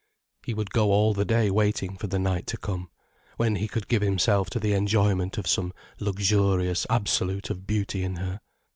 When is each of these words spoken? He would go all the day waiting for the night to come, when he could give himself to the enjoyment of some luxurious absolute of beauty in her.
He 0.43 0.55
would 0.55 0.71
go 0.71 0.91
all 0.91 1.13
the 1.13 1.25
day 1.25 1.51
waiting 1.51 1.95
for 1.95 2.07
the 2.07 2.17
night 2.17 2.47
to 2.47 2.57
come, 2.57 2.89
when 3.37 3.57
he 3.57 3.67
could 3.67 3.87
give 3.87 4.01
himself 4.01 4.49
to 4.49 4.59
the 4.59 4.73
enjoyment 4.73 5.37
of 5.37 5.45
some 5.45 5.71
luxurious 5.99 6.87
absolute 6.89 7.51
of 7.51 7.67
beauty 7.67 8.03
in 8.03 8.15
her. 8.15 8.41